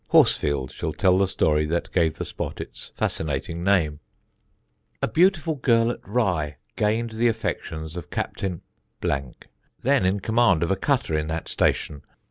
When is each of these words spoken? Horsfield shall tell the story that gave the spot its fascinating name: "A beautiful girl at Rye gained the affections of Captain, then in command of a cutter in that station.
Horsfield 0.07 0.71
shall 0.71 0.93
tell 0.93 1.19
the 1.19 1.27
story 1.27 1.63
that 1.67 1.91
gave 1.91 2.15
the 2.17 2.25
spot 2.25 2.59
its 2.59 2.91
fascinating 2.95 3.63
name: 3.63 3.99
"A 4.99 5.07
beautiful 5.07 5.53
girl 5.53 5.91
at 5.91 5.99
Rye 6.07 6.55
gained 6.75 7.11
the 7.11 7.27
affections 7.27 7.95
of 7.95 8.09
Captain, 8.09 8.63
then 9.01 10.03
in 10.03 10.19
command 10.19 10.63
of 10.63 10.71
a 10.71 10.75
cutter 10.75 11.15
in 11.15 11.27
that 11.27 11.47
station. 11.47 12.01